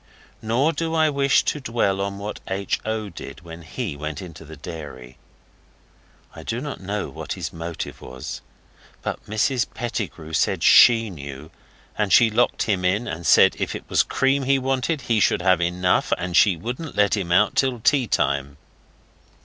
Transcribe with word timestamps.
Nor 0.41 0.73
do 0.73 0.95
I 0.95 1.11
wish 1.11 1.43
to 1.43 1.59
dwell 1.61 2.01
on 2.01 2.17
what 2.17 2.39
H. 2.47 2.79
O. 2.85 3.09
did 3.09 3.41
when 3.41 3.61
he 3.61 3.95
went 3.95 4.19
into 4.19 4.43
the 4.43 4.55
dairy. 4.55 5.19
I 6.35 6.41
do 6.41 6.59
not 6.59 6.81
know 6.81 7.07
what 7.09 7.33
his 7.33 7.53
motive 7.53 8.01
was. 8.01 8.41
But 9.03 9.23
Mrs 9.27 9.67
Pettigrew 9.75 10.33
said 10.33 10.63
SHE 10.63 11.11
knew; 11.11 11.51
and 11.95 12.11
she 12.11 12.31
locked 12.31 12.63
him 12.63 12.83
in, 12.83 13.07
and 13.07 13.27
said 13.27 13.55
if 13.59 13.75
it 13.75 13.87
was 13.89 14.01
cream 14.01 14.41
he 14.45 14.57
wanted 14.57 15.01
he 15.01 15.19
should 15.19 15.43
have 15.43 15.61
enough, 15.61 16.11
and 16.17 16.35
she 16.35 16.57
wouldn't 16.57 16.95
let 16.97 17.15
him 17.15 17.31
out 17.31 17.55
till 17.55 17.79
tea 17.79 18.07
time. 18.07 18.57